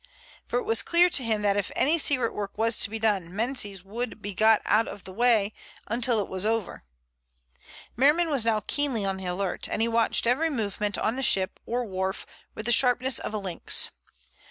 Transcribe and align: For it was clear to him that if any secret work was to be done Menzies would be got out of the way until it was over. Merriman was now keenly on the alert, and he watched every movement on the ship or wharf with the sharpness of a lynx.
For 0.47 0.57
it 0.57 0.63
was 0.63 0.81
clear 0.81 1.11
to 1.11 1.23
him 1.23 1.43
that 1.43 1.55
if 1.57 1.71
any 1.75 1.99
secret 1.99 2.33
work 2.33 2.57
was 2.57 2.79
to 2.79 2.89
be 2.89 2.97
done 2.97 3.35
Menzies 3.35 3.83
would 3.85 4.19
be 4.19 4.33
got 4.33 4.63
out 4.65 4.87
of 4.87 5.03
the 5.03 5.13
way 5.13 5.53
until 5.85 6.19
it 6.19 6.27
was 6.27 6.43
over. 6.43 6.83
Merriman 7.95 8.31
was 8.31 8.43
now 8.43 8.63
keenly 8.65 9.05
on 9.05 9.17
the 9.17 9.27
alert, 9.27 9.69
and 9.69 9.79
he 9.79 9.87
watched 9.87 10.25
every 10.25 10.49
movement 10.49 10.97
on 10.97 11.17
the 11.17 11.21
ship 11.21 11.59
or 11.67 11.85
wharf 11.85 12.25
with 12.55 12.65
the 12.65 12.71
sharpness 12.71 13.19
of 13.19 13.35
a 13.35 13.37
lynx. 13.37 13.91